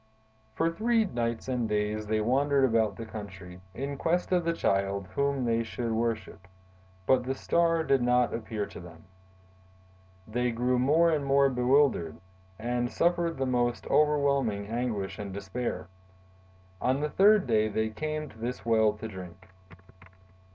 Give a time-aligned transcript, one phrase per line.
[0.55, 5.05] "For three nights and days they wandered about the country, in quest of the Child
[5.13, 6.47] whom they would worship;
[7.05, 9.03] but the Star did not appear to them.
[10.27, 12.17] They grew more and more bewildered,
[12.57, 15.87] and suffered the most overwhelming anguish and despair.
[16.81, 19.49] On the third day they came to this well to drink.